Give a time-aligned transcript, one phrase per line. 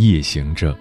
[0.00, 0.74] 夜行者，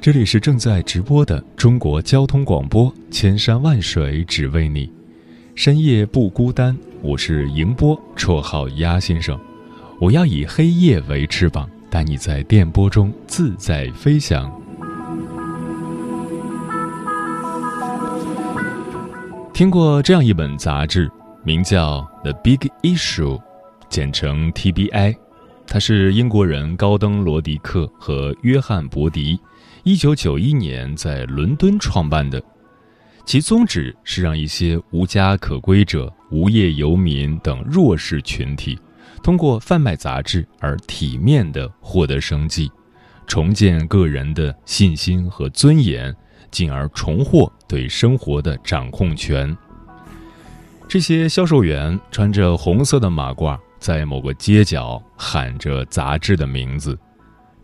[0.00, 4.92] 这里是正在直播的中国交通广播，千山万水只为你，
[5.54, 6.76] 深夜不孤单。
[7.00, 9.38] 我是迎波，绰号鸭先生。
[10.00, 14.50] 我要以黑夜为翅膀，带你在电波中自在飞翔。
[19.54, 21.08] 听过这样一本杂志，
[21.44, 23.38] 名叫《The Big Issue》，
[23.88, 25.14] 简称 TBI。
[25.72, 29.38] 它是英国人高登·罗迪克和约翰·伯迪，
[29.84, 32.42] 一九九一年在伦敦创办的。
[33.24, 38.76] 其宗旨是让一些无家可归者、无业游民等弱势群体，
[39.22, 42.68] 通过贩卖杂志而体面地获得生计，
[43.24, 46.12] 重建个人的信心和尊严，
[46.50, 49.56] 进而重获对生活的掌控权。
[50.88, 53.56] 这些销售员穿着红色的马褂。
[53.80, 56.96] 在某个街角喊着杂志的名字，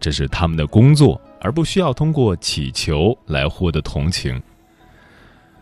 [0.00, 4.42] 这是他们的工作，而不需要通过乞求来获得同情。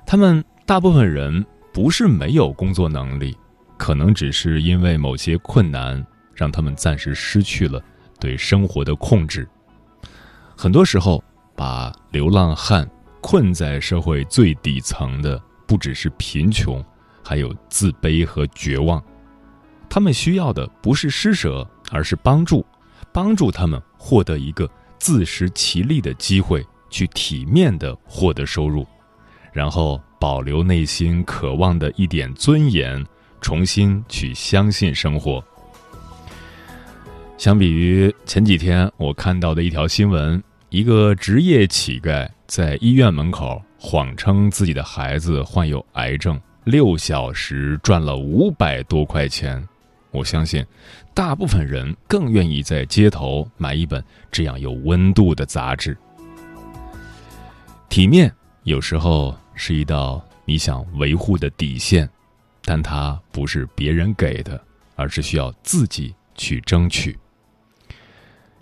[0.06, 3.36] 他们大部分人不是没有工作能力，
[3.76, 7.82] 可能只是因为某些困难让他们暂时失去了
[8.20, 9.48] 对生活的控制。
[10.56, 11.22] 很多时候，
[11.56, 12.88] 把流浪汉
[13.20, 16.84] 困在社会最底层的不只是贫穷，
[17.24, 19.02] 还有自卑和绝望。
[19.94, 22.66] 他们需要的不是施舍，而是帮助，
[23.12, 28.84] 帮助他们获得一个自食其力的机会，去体面的获得收入，
[29.52, 33.06] 然后保留内心渴望的一点尊严，
[33.40, 35.40] 重新去相信生活。
[37.38, 49.64] 相比于前几天我看到的一条新闻，一个职业乞丐在医院门口谎称自己的孩子患有癌症，六小时赚了五百多块钱。
[50.14, 50.64] 我相信，
[51.12, 55.96] 大部分人更愿意在街头买一本这样有温度的杂志。
[57.88, 58.32] 体面
[58.62, 62.08] 有时候是一道你想维护的底线，
[62.64, 64.62] 但它不是别人给的，
[64.94, 67.18] 而是需要自己去争取。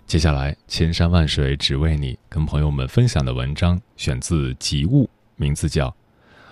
[0.07, 5.05] 接下来，千山万水只为你，跟朋友们分享的文章选自《极物》，
[5.35, 5.87] 名字叫《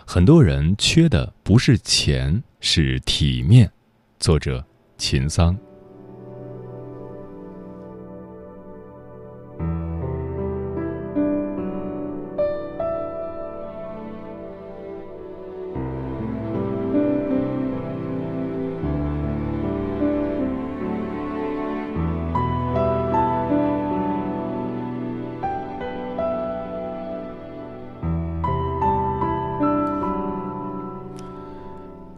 [0.05, 3.67] 很多人缺的不是钱，是体面》，
[4.19, 4.63] 作者。
[5.01, 5.57] 秦桑。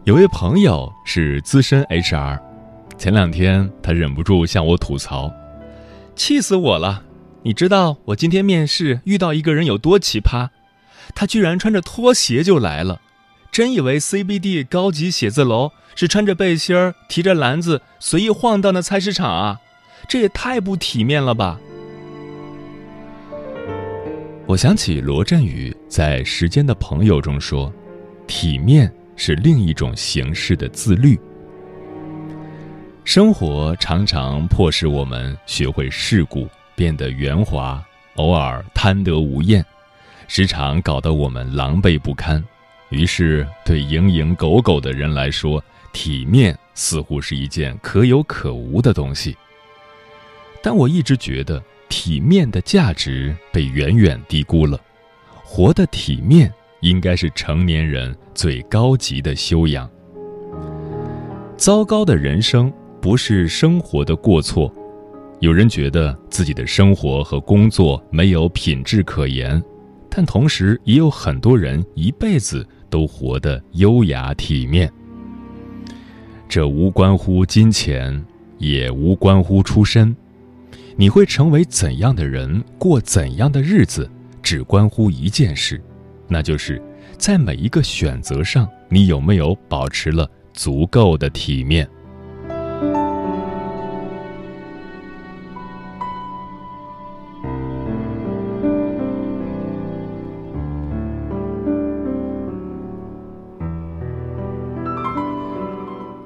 [0.04, 2.43] 有位朋友是资深 HR。
[3.04, 5.30] 前两天，他忍不住向我吐槽
[6.16, 7.04] ：“气死我了！
[7.42, 10.48] 你知道我今天面试遇到一个人有多奇葩？
[11.14, 13.02] 他居然穿着拖鞋就来了，
[13.52, 19.60] 真以为 CBD 高级写字楼是穿着背心儿、提着篮子随意晃荡的菜市场啊？
[20.08, 21.60] 这也太不体面了吧！”
[24.48, 27.70] 我想起罗振宇在《时间的朋友》中说
[28.26, 31.20] ：“体面是另一种形式的自律。”
[33.04, 37.84] 生活常常迫使我们学会世故，变得圆滑，
[38.16, 39.62] 偶尔贪得无厌，
[40.26, 42.42] 时常搞得我们狼狈不堪。
[42.88, 49.36] 于是，对蝇营狗苟的人来说，体面似乎是一件可有可无的东西。
[50.62, 54.80] 但我一直觉得，体面的价值被远远低估了。
[55.42, 56.50] 活得体面，
[56.80, 59.88] 应该是成年人最高级的修养。
[61.58, 62.72] 糟糕的人生。
[63.04, 64.74] 不是生活的过错，
[65.40, 69.62] 有人觉得自己的生活和工作没有品质可言，
[70.08, 74.90] 但同时也有很多人一辈子都活得优雅体面。
[76.48, 78.24] 这无关乎金钱，
[78.56, 80.16] 也无关乎出身，
[80.96, 84.10] 你会成为怎样的人，过怎样的日子，
[84.42, 85.78] 只关乎一件事，
[86.26, 86.80] 那就是
[87.18, 91.86] 在每一个选择上，你有没有保持了足够的体面。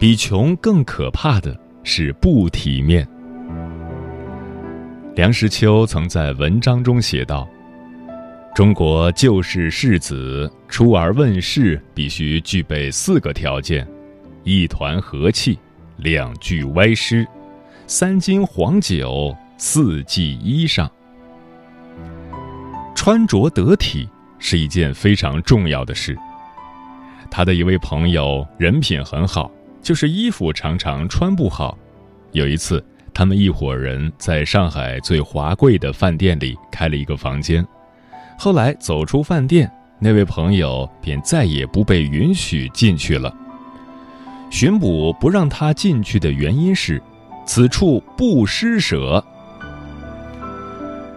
[0.08, 3.06] 比穷更可怕的是不体面。
[5.14, 7.46] 梁实秋曾在文章中写道
[8.56, 13.86] ：“中国旧式世子出而问世，必须具备四个条件：
[14.44, 15.58] 一团和气，
[15.98, 17.28] 两句歪诗，
[17.86, 20.88] 三斤黄酒，四季衣裳。
[22.94, 24.08] 穿着得体
[24.38, 26.16] 是一件非常重要的事。”
[27.30, 29.50] 他的一位朋友人品很好，
[29.88, 31.78] 就是衣服常常穿不好。
[32.32, 37.66] 有一次，他们一伙人在上海最华贵的饭店里开了一个房间。
[38.38, 43.34] 后来走出饭店，那位朋友便再也不被允许进去了。
[44.50, 47.02] 巡捕不让他进去的原因是，
[47.46, 49.24] 此处不施舍。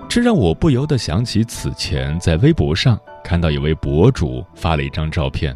[0.07, 5.53] 这让我不由得想起此前在微博上看到一位博主发了一张照片。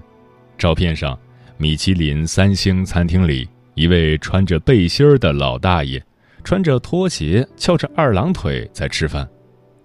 [0.58, 1.18] 照片上，
[1.58, 6.02] 米其林三星餐厅里，一位穿着背心儿的老大爷，
[6.44, 9.28] 穿着拖鞋，翘着二郎腿在吃饭。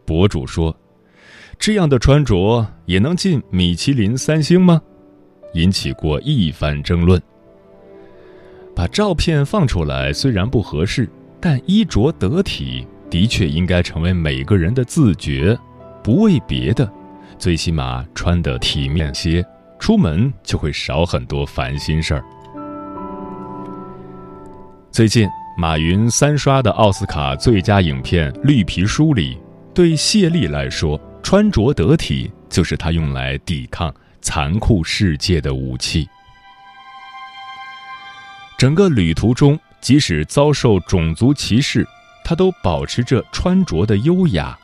[0.04, 0.76] 博主说
[1.58, 4.82] ：“这样的穿着也能进米其林三星吗？”
[5.54, 7.20] 引起过一番争论。
[8.74, 11.08] 把照片放出来虽然不合适，
[11.40, 15.56] 但衣着得体的确应该成为每个人的自觉。
[16.02, 16.90] 不为别的，
[17.38, 19.44] 最起码穿得体面些。
[19.80, 22.22] 出门就会少很多烦心事儿。
[24.92, 29.38] 最近，马云三刷的奥斯卡最佳影片《绿皮书》里，
[29.74, 36.06] 对谢丽来说，穿着得体就是她用来抵抗残酷世界的武器。
[38.58, 41.86] 整个旅途中，即使遭受种族歧视，
[42.22, 44.56] 她都保持着穿着的优雅，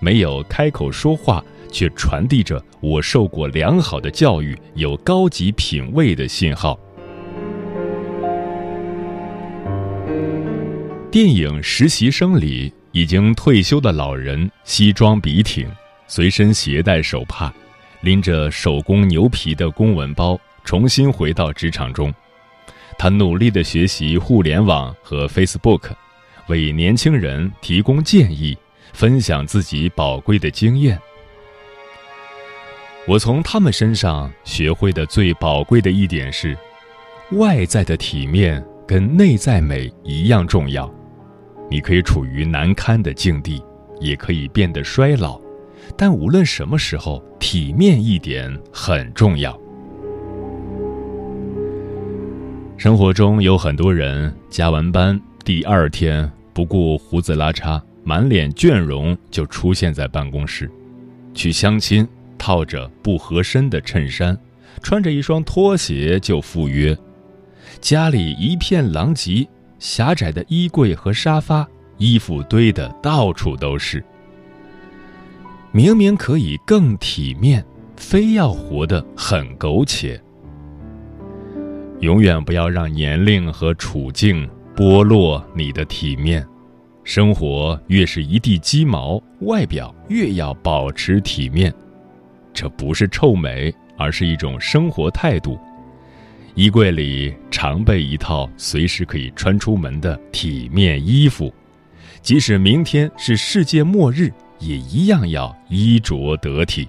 [0.00, 1.42] 没有开口说话。
[1.70, 6.78] 却传递着我受过良好的教育、有高级品味的信号。
[11.10, 15.66] 电影《实习生》里，已经退休的老人西装笔挺，
[16.06, 17.52] 随身携带手帕，
[18.02, 22.12] 拎着手工牛皮的公文包，重新回到职场中。
[22.98, 25.92] 他努力的学习互联网和 Facebook，
[26.48, 28.56] 为年轻人提供建议，
[28.92, 31.00] 分享自己宝贵的经验。
[33.08, 36.54] 我从他们身上学会的最宝贵的一点是，
[37.32, 40.92] 外在的体面跟内在美一样重要。
[41.70, 43.64] 你可以处于难堪的境地，
[43.98, 45.40] 也可以变得衰老，
[45.96, 49.58] 但无论什么时候，体面一点很重要。
[52.76, 60.70] 生活中有很多人加完班第二天不顾胡子拉碴，满脸倦容就出现在办公室，
[61.32, 62.06] 去相亲。
[62.38, 64.38] 套着不合身的衬衫，
[64.82, 66.96] 穿着一双拖鞋就赴约，
[67.80, 69.46] 家里一片狼藉，
[69.78, 71.68] 狭窄的衣柜和沙发，
[71.98, 74.02] 衣服堆得到处都是。
[75.72, 77.64] 明明可以更体面，
[77.96, 80.18] 非要活得很苟且。
[82.00, 86.46] 永远不要让年龄和处境剥落你的体面。
[87.04, 91.72] 生活越是一地鸡毛，外表越要保持体面。
[92.52, 95.58] 这不是臭美，而是一种生活态度。
[96.54, 101.54] 衣柜里常备一套随时可以穿出门的体面衣服，
[102.20, 106.88] 即使明天是世界末日，也一样要衣着得体。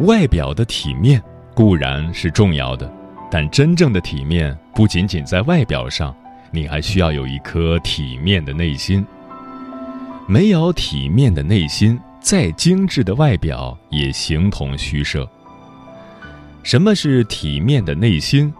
[0.00, 1.22] 外表的体面。
[1.54, 2.92] 固然是重要的，
[3.30, 6.14] 但真正的体面不仅仅在外表上，
[6.50, 9.06] 你还需要有一颗体面的内心。
[10.26, 15.28] 没有体面的内心，再精致的外表也形同虚设。
[16.62, 18.52] 什么是体面的内心？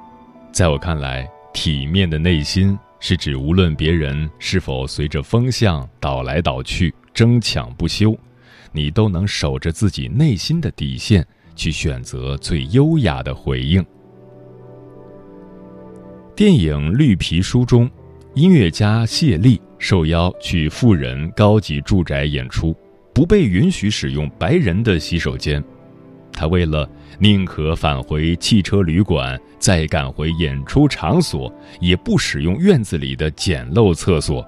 [0.53, 8.17] 在我看来，体面的内心是指无论别人是否随着风向倒来倒去、争抢不休，
[8.71, 11.27] 你都能守着自己内心的底线。
[11.55, 13.85] 去选择最优雅的回应。
[16.37, 17.89] 电影《绿皮书》中，
[18.35, 22.75] 音乐家谢丽受邀去富人高级住宅演出，
[23.13, 25.63] 不被允许使用白人的洗手间。
[26.33, 26.89] 他为了
[27.21, 34.45] 宁可返回汽车旅馆，再赶回演出场所，也不使用院子里的简陋厕所。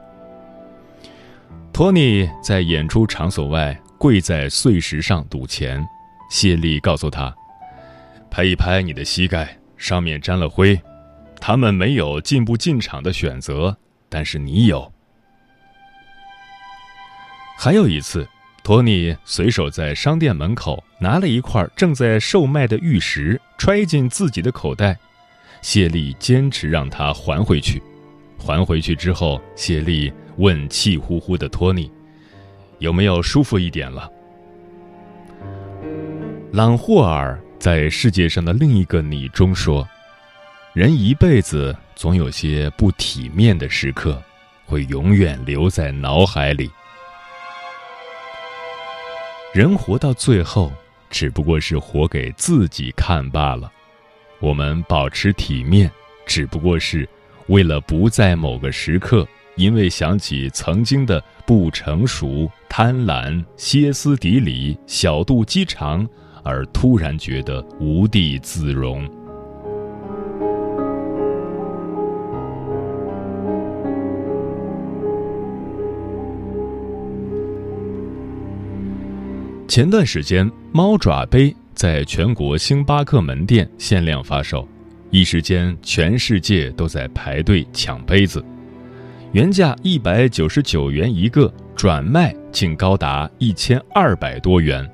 [1.72, 5.86] 托尼在演出场所外跪在碎石上赌钱。
[6.28, 7.35] 谢丽告诉他
[8.30, 10.78] ：“拍一拍你的膝盖，上面沾了灰。
[11.40, 13.76] 他们没有进不进场的选择，
[14.09, 14.92] 但是你有。”
[17.59, 18.28] 还有一次，
[18.62, 24.99] 托尼随手在商店门口拿了一块正在售卖的玉石，揣进自己的口袋。
[25.62, 27.83] 谢丽坚持让他还回去。
[28.38, 31.90] 还回去之后，谢丽问气呼呼的托尼
[32.78, 34.11] ：“有没有舒服一点了？”
[36.56, 39.86] 朗霍尔在《世界上的另一个你》中说
[40.72, 44.22] ：“人一辈子总有些不体面的时刻，
[44.64, 46.70] 会永远留在脑海里。
[49.52, 50.72] 人活到最后，
[51.10, 53.70] 只不过是活给自己看罢了。
[54.40, 55.90] 我们保持体面，
[56.25, 57.06] 只不过是……”
[57.48, 66.08] 为了不在某个时刻，因为想起曾经的不成熟、贪婪、歇斯底里、小肚鸡肠，
[66.46, 69.04] 而突然觉得无地自容。
[79.66, 84.66] 前段时间，猫爪杯在全国星巴克门店限量发售。
[85.10, 88.42] 一时间，全世界都在排队抢杯子，
[89.32, 94.88] 原价一百九十九元一个，转卖竟高达一千二百多元，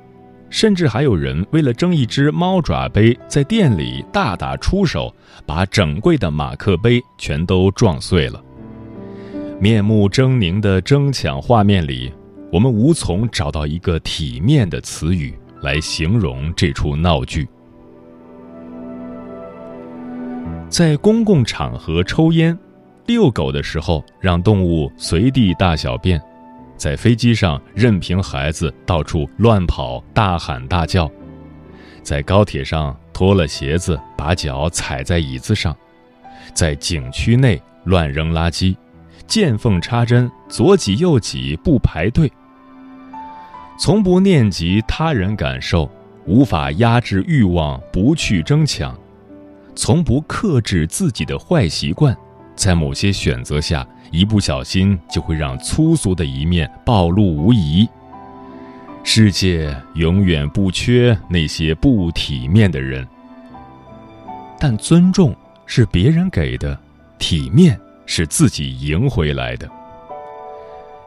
[0.53, 5.13] 甚至还有人为了争一只猫爪杯，在店里大打出手，
[5.47, 8.41] 把整柜的马克杯全都撞碎了。
[9.59, 12.13] 面目狰狞的争抢画面里，
[12.53, 17.49] 我们无从找到一个体面的词语来形容这出闹剧。
[20.69, 22.57] 在公共场合抽烟，
[23.07, 26.21] 遛狗的时候让动物随地大小便，
[26.83, 31.09] 在飞机上任凭孩子到处乱跑、大喊大叫，
[32.03, 35.77] 在高铁上脱了鞋子把脚踩在椅子上，
[36.53, 38.75] 在景区内乱扔垃圾，
[39.29, 42.29] 见缝插针、左挤右挤不排队，
[43.79, 45.89] 从不念及他人感受，
[46.27, 48.99] 无法压制欲望不去争抢。
[49.77, 52.13] 从不克制自己的坏习惯，
[52.55, 57.89] 在某些选择下，一不小心就会让粗俗的一面暴露无遗。
[59.05, 63.07] 世界永远不缺那些不体面的人，
[64.59, 65.35] 但尊重
[65.67, 66.79] 是别人给的，
[67.19, 69.69] 体面是自己赢回来的。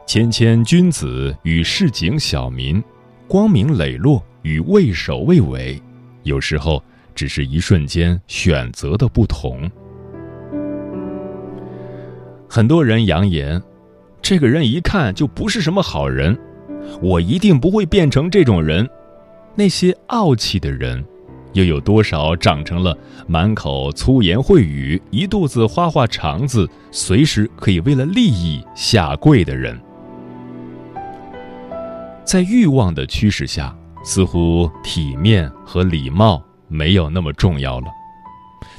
[0.06, 2.82] 谦谦君子与市井小民，
[3.26, 5.80] 光明磊落与畏首畏尾，
[6.22, 6.82] 有时候。
[7.16, 9.70] 只是一瞬间选择的不同。
[12.56, 13.62] 很多人扬言，
[14.22, 16.34] 这个人一看就不是什么好人，
[17.02, 18.88] 我一定不会变成这种人。
[19.54, 21.04] 那些傲气的人，
[21.52, 22.96] 又有多少长成了
[23.26, 29.78] 满口粗言秽语、一肚子花花肠子、随时可以为了利益下跪的人？
[32.24, 36.42] 在欲望的驱使下，似乎体面和礼貌。
[36.68, 37.86] 没有那么重要了，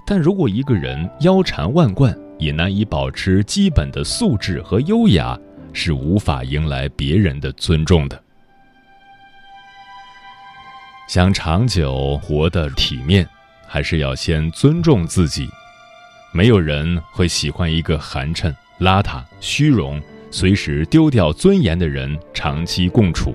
[0.03, 5.38] 但如果一个人腰缠万贯，也难以保持基本的素质和优雅，
[5.74, 8.24] 是无法迎来别人的尊重的。
[11.08, 13.27] 想长久活得体面，
[13.67, 15.50] 还是要先尊重自己。
[16.34, 23.34] 没有人会喜欢一个寒碜、邋遢、虚荣、随时丢掉尊严的人长期共处。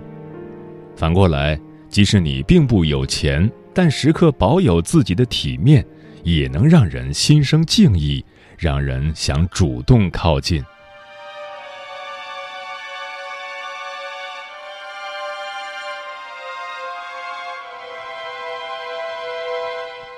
[0.94, 3.50] 反过来，即使你并不有钱。
[3.75, 5.82] 但时刻保有自己的体面，
[6.23, 8.23] 也能让人心生敬意，
[8.62, 10.64] 让人想主动靠近。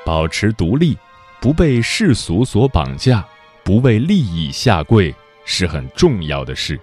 [0.05, 0.95] 保持独立，
[1.41, 3.27] 不被世俗所绑架，
[3.65, 5.15] 不为利益下跪，
[5.47, 6.79] 是很重要的事。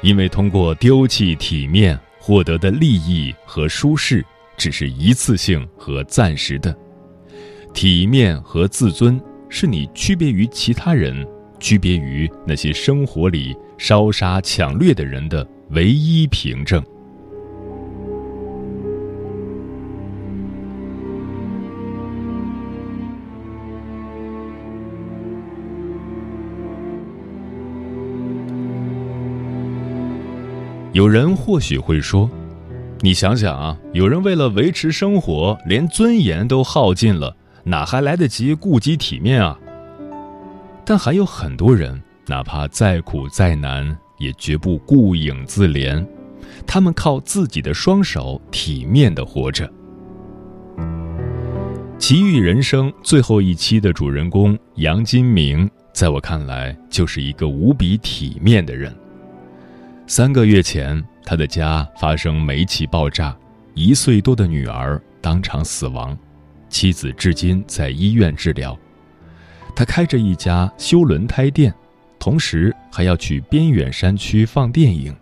[0.00, 4.24] 因为通过丢弃体面获得的利益和舒适。
[4.56, 6.76] 只是一次性和暂时的，
[7.74, 9.20] 体面和自尊
[9.54, 11.28] 是你区别于其他人、
[11.60, 16.82] 区别于那些生活里烧杀抢掠的人的唯一凭证。
[30.94, 32.28] 有人或许会说。
[33.04, 39.58] 你想想啊，有人为了维持生活，连尊严都耗尽了，哪还来得及顾及体面啊？
[40.84, 46.04] 但还有很多人，哪怕再苦再难，也绝不顾影自怜，
[46.66, 49.70] 他们靠自己的双手体面的活着。
[52.04, 58.92] 《奇遇人生》最后一期的主人公杨金明，在我看来就是一个无比体面的人。
[60.08, 63.36] 三个月前，他的家发生煤气爆炸，
[63.74, 66.18] 一岁多的女儿当场死亡，
[66.72, 68.76] 妻子至今在医院治疗。
[69.76, 71.72] 他开着一家修轮胎店，
[72.18, 75.14] 同时还要去边远山区放电影，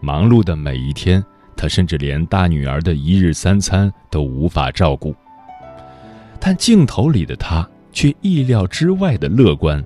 [0.00, 1.24] 忙碌的每一天，
[1.56, 5.14] 他甚至连大女儿的一日三餐都无法照顾。
[6.38, 9.82] 但镜头里的他却意料之外的乐观。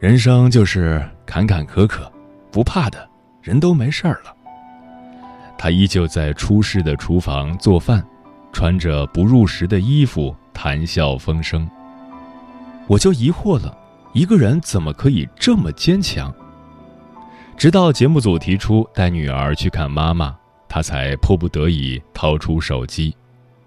[0.00, 2.10] 人生就是坎坎坷坷，
[2.50, 3.08] 不怕的，
[3.40, 4.34] 人都没事儿了。
[5.56, 8.04] 他依旧在出事的厨房做饭，
[8.52, 11.68] 穿着不入时的衣服，谈笑风生。
[12.86, 13.76] 我就疑惑了，
[14.12, 16.32] 一个人怎么可以这么坚强？
[17.56, 20.36] 直到节目组提出带女儿去看妈妈，
[20.68, 23.14] 他才迫不得已掏出手机。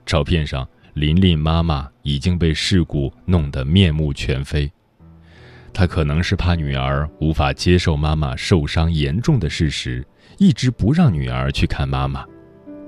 [0.06, 4.72] 照片上，琳琳妈妈已经被事故弄得面目全非。
[5.74, 10.06] 他可能是怕女儿无法接受妈妈受伤严重的事实，
[10.38, 12.24] 一直不让女儿去看妈妈。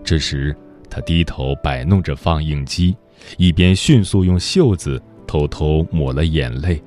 [0.04, 0.56] 这时，
[0.90, 2.96] 他低头摆弄着放映机，
[3.38, 5.02] 一边迅速用袖子。
[5.28, 6.82] 偷偷抹了眼泪，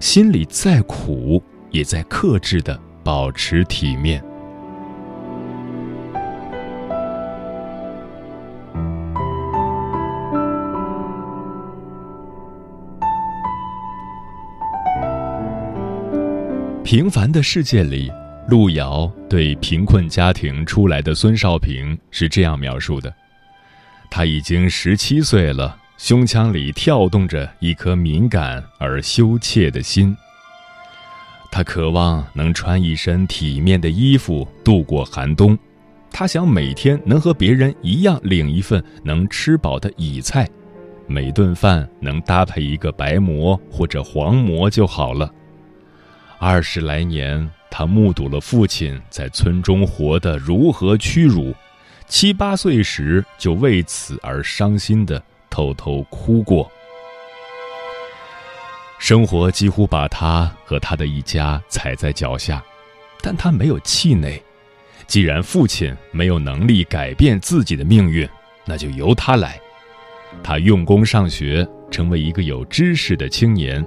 [0.00, 4.24] 心里再苦，也在克制的保持体面。
[16.82, 18.10] 平凡的世界里，
[18.48, 23.12] 路遥对贫困家庭出来的孙少平是这样描述的：
[24.08, 25.76] 他已经十七岁了。
[25.98, 30.14] 胸腔里跳动着一颗敏感而羞怯的心。
[31.50, 35.58] 他渴望能穿一身体面的衣服度过寒冬，
[36.10, 40.46] 他想每天能和别人一样领一份能吃饱的乙菜，
[41.06, 45.32] 每顿饭能搭配一个白馍或者黄馍就好了。
[46.38, 51.54] 二十来年，他目睹了父亲在村中活得如何屈辱，
[52.08, 55.22] 七八岁时就为此而伤心的。
[55.50, 56.72] 偷偷哭过，
[58.98, 62.64] 生活几乎把他和他的一家踩在脚下，
[63.20, 64.42] 但他没有气馁。
[65.06, 68.26] 既然父亲没有能力改变自己的命运，
[68.64, 69.60] 那就由他来。
[70.42, 73.84] 他用功上学，成为一个有知识的青年。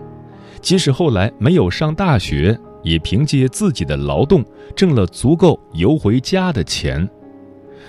[0.61, 4.43] 即使后来没有上大学，也凭借自己的劳动
[4.75, 7.07] 挣了足够邮回家的钱。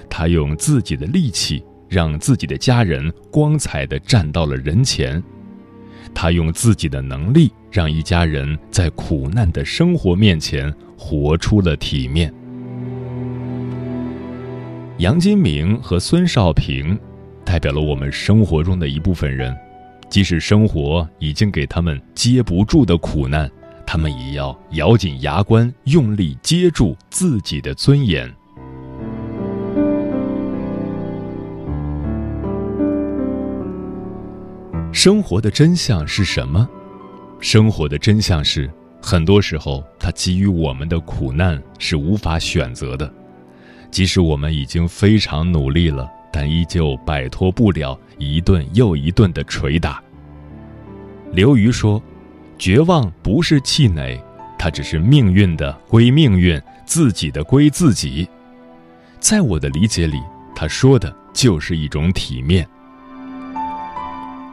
[0.09, 1.65] 他用自己的力气。
[1.91, 5.21] 让自己的家人光彩的站到了人前，
[6.15, 12.33] 他用自己的能力让一家人在苦难的生活面前活出了体面。
[14.99, 16.97] 杨金明和孙少平，
[17.45, 19.53] 代表了我们生活中的一部分人，
[20.09, 23.51] 即使生活已经给他们接不住的苦难，
[23.93, 28.33] 他们也要咬紧牙关，用力接住自己的尊严。
[34.93, 36.69] 生活的真相是什么？
[37.41, 38.71] 生活的真相是，
[39.03, 43.13] 很多时候，它给予我们的苦难是无法选择的。
[43.91, 50.01] 即使我们已经非常努力了，但依旧摆脱不了一顿又一顿的捶打。
[51.33, 52.01] 刘瑜说
[52.61, 54.23] ：“绝望不是气馁，
[54.59, 58.29] 它只是命运的归命运，自己的归自己。”
[59.19, 60.21] 在我的理解里，
[60.55, 62.69] 他说的就是一种体面。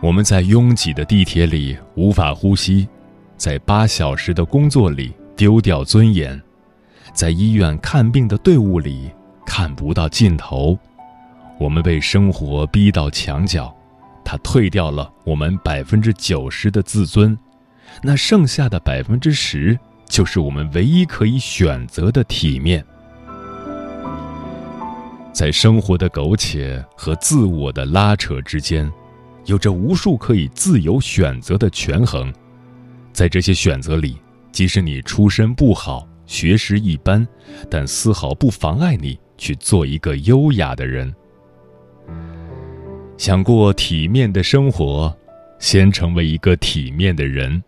[0.02, 2.88] 我们在拥挤的地铁里无法呼吸，
[3.36, 6.42] 在八小时的工作里丢掉尊严，
[7.12, 9.12] 在医院看病的队伍里
[9.46, 10.80] 看不到尽头。
[11.60, 13.76] 我们被生活逼到墙角，
[14.24, 17.38] 它退掉了我们百分之九十的自尊，
[18.02, 22.84] 那剩下的百分之十，就是我们唯一可以选择的体面。
[25.34, 28.92] 在生活的苟且和自我的拉扯之间。
[29.46, 32.34] 有着无数可以自由选择的权衡，
[33.14, 34.18] 在这些选择里，
[34.52, 37.26] 即使你出身不好、学识一般，
[37.70, 41.16] 但丝毫不妨碍你去做一个优雅的人。
[43.18, 45.18] 想过体面的生活，
[45.60, 47.64] 先成为一个体面的人，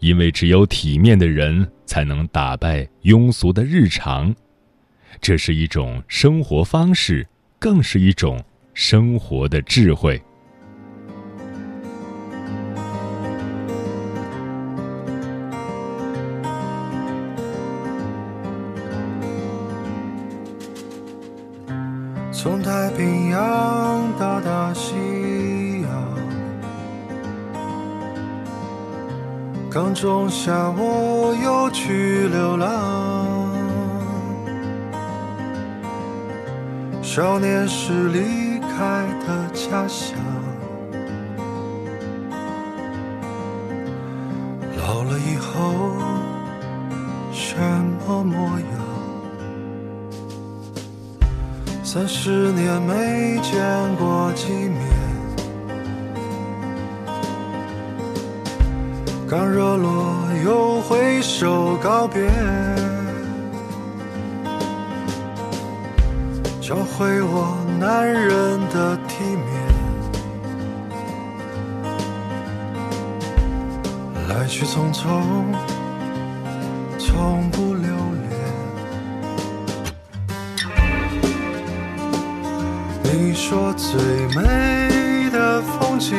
[0.00, 4.34] 因为只有体面的人才能打败庸俗的日常。
[5.20, 7.26] 这是一种生活方式，
[7.58, 8.42] 更是一种
[8.74, 10.20] 生活的智慧。
[22.32, 25.09] 从太平洋到大西洋
[29.72, 33.48] 刚种下我又去流浪
[37.00, 40.18] 少年时离开的家乡
[44.76, 45.92] 老了以后
[47.32, 47.56] 什
[48.08, 48.66] 么模样？
[51.84, 54.99] 三十年没见过几面。
[59.30, 62.28] 刚热络又挥手告别。
[66.60, 69.46] 教会我男人的体面，
[74.28, 75.22] 来去匆匆，
[76.98, 78.28] 从不留恋。
[83.04, 83.96] 你说最
[84.34, 86.16] 美的风景，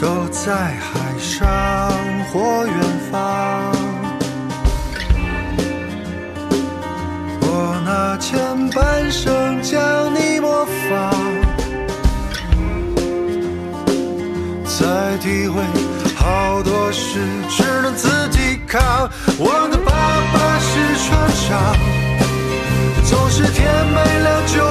[0.00, 1.92] 都在海上
[2.32, 2.74] 或远
[3.12, 3.70] 方。
[7.42, 8.32] 我拿前
[8.70, 9.78] 半生将
[10.14, 11.12] 你模仿，
[14.64, 15.62] 才体会
[16.16, 19.06] 好多事只能自己扛。
[19.38, 19.92] 我的爸
[20.32, 21.76] 爸是船长，
[23.04, 24.69] 总是天没亮就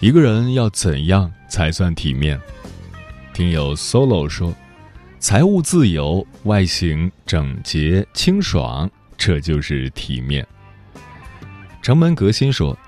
[0.00, 2.40] 一个人要怎样才算体面？
[3.34, 4.54] 听友 solo 说，
[5.18, 10.46] 财务自由，外形整洁清爽，这就是体面。
[11.82, 12.78] 城门革新说，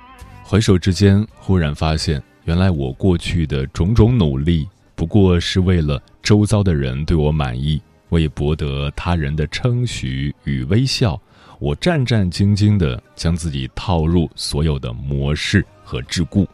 [0.44, 11.20] 回首之间，忽然发现，原来我过去的种种努力，不过是为了周遭的人对我满意，为博得他人的称许与微笑，
[11.58, 16.46] 我战战兢兢地将自己套入所有的模式和桎梏。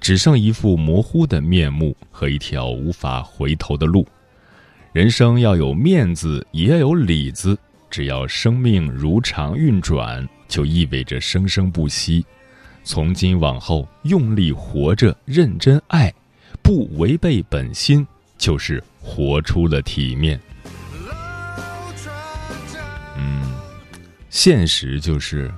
[0.00, 4.06] 只剩一副模糊的面目和一条无法回头的路。
[4.92, 7.56] 人生要有面子，也要有里子。
[7.90, 12.24] 只要生命如常运转，就意味着生生不息。
[12.82, 16.12] 从今往后，用力活着，认真爱，
[16.62, 18.06] 不违背本心，
[18.38, 20.40] 就是活出了体面。
[23.16, 23.42] 嗯，
[24.30, 25.52] 现实就是，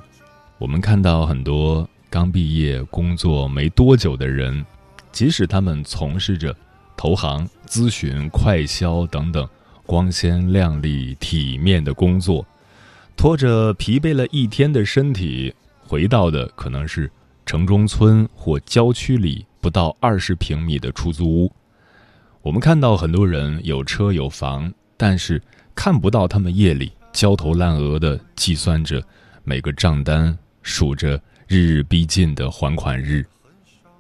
[0.59, 1.89] 我们看到很多。
[2.13, 4.63] 刚毕业工作没多久的人，
[5.11, 6.55] 即使他们从事着
[6.95, 9.49] 投行、咨询、快销等等
[9.87, 12.47] 光鲜亮丽、体面的工作，
[13.17, 17.11] 拖着疲惫了一天的身体，回到的可能是
[17.47, 21.51] 城中村或郊区里不到二十平米的出租屋。
[22.43, 25.41] 我们看到很多人有车有房，但是
[25.75, 29.03] 看不到他们夜里焦头烂额的计算着
[29.45, 31.19] 每个账单，数着。
[31.53, 33.23] 日日逼近的还款日，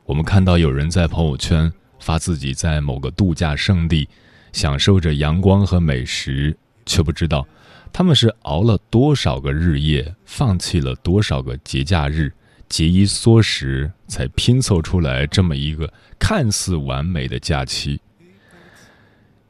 [0.06, 4.08] 我们看到有人在朋友圈发自己在某个度假胜地
[4.54, 7.46] 享受着阳光和美食，却不知道
[7.92, 12.32] 他们是熬了多少个日夜，放弃了多少个节假日，
[12.70, 18.00] 节衣缩食才拼凑出来这么一个看似完美的假期。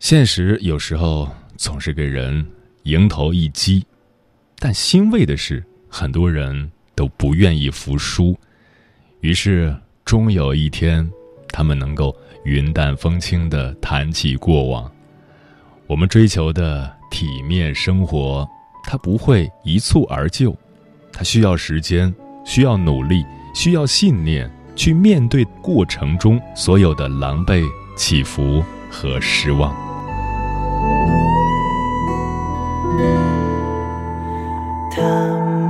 [0.00, 2.44] 现实有时候总是给人
[2.82, 3.86] 迎头一击，
[4.58, 6.68] 但欣慰的是，很多人。
[6.94, 8.37] 都不愿意服输，
[9.20, 9.74] 于是
[10.05, 11.11] 终有一天，
[11.48, 14.90] 他们能够云淡风轻的谈起过往。
[15.87, 18.48] 我们追求的体面生活，
[18.85, 20.57] 它不会一蹴而就，
[21.12, 22.12] 它需要时间，
[22.44, 23.24] 需要努力，
[23.55, 27.62] 需要信念，去面对过程中所有的狼狈、
[27.96, 29.74] 起伏和失望。
[34.90, 35.62] 他。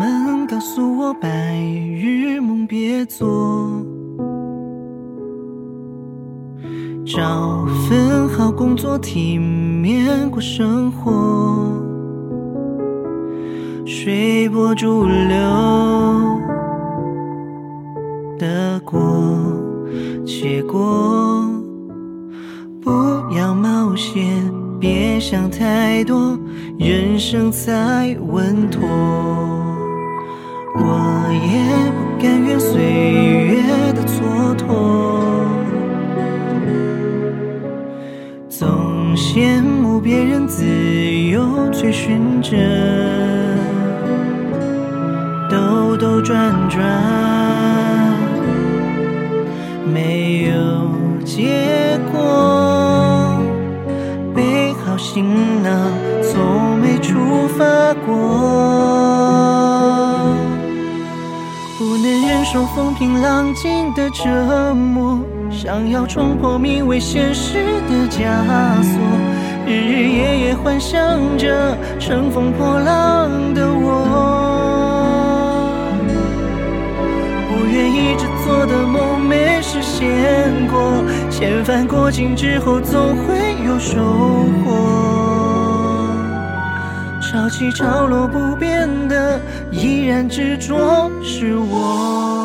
[0.53, 1.57] 告诉我白
[1.99, 3.83] 日梦别做，
[7.07, 11.11] 找份好工作，体面过生活，
[13.87, 15.39] 随波逐流，
[18.39, 19.01] 得过
[20.27, 21.49] 且过，
[22.83, 22.91] 不
[23.35, 24.23] 要冒险，
[24.79, 26.39] 别想太多，
[26.79, 28.42] 人生才稳
[42.53, 42.82] 寻
[62.75, 67.59] 风平浪静的折磨，想要冲破名为现实
[67.89, 68.23] 的枷
[68.83, 68.99] 锁，
[69.67, 74.09] 日日夜夜幻想着乘风破浪的我，
[77.51, 84.03] 不愿意只做的梦没实现过，千帆过尽之后总会有收
[84.65, 84.73] 获。
[87.21, 89.39] 潮起潮落不变的，
[89.71, 92.42] 依然执着是我。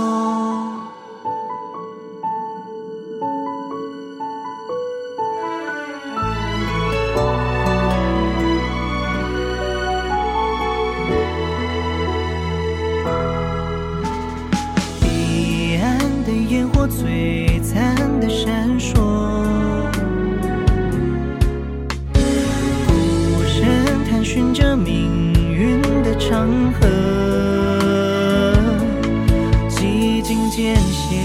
[26.73, 26.87] 河，
[29.69, 31.19] 几经艰险，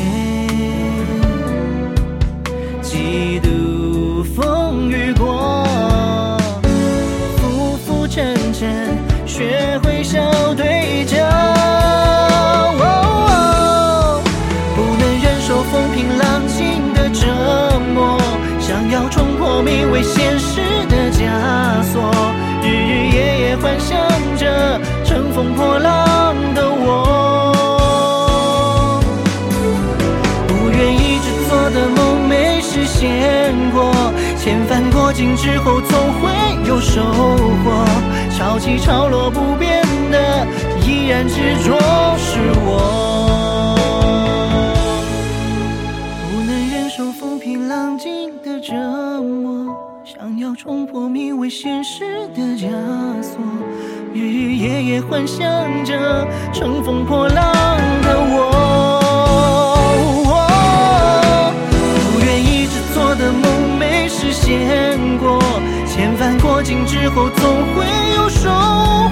[2.81, 5.67] 几度风雨过，
[7.37, 10.21] 浮浮沉沉，学会笑
[10.55, 11.17] 对着。
[14.75, 17.27] 不能忍受风平浪静的折
[17.95, 18.19] 磨，
[18.61, 21.29] 想要冲破名为现实的枷
[25.43, 27.03] 风破浪的我，
[30.47, 33.93] 不愿一直做的梦没实现过，
[34.39, 36.31] 千帆过尽之后总会
[36.65, 37.85] 有收获，
[38.39, 40.47] 潮起潮落不变的，
[40.87, 41.77] 依然执着
[42.19, 42.71] 是我。
[50.15, 52.69] 想要冲破名为现实的枷
[53.23, 53.39] 锁
[54.13, 55.43] 日日夜夜幻想
[55.87, 59.01] 着乘风破浪的我。
[62.13, 65.41] 不愿一直做的梦没实现过
[65.87, 68.51] 千帆过尽之后总会有收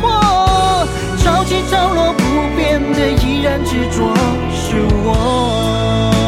[0.03, 0.87] 获。
[1.17, 2.23] 潮起潮落不
[2.57, 4.15] 变的依然执着
[4.53, 6.20] 是我。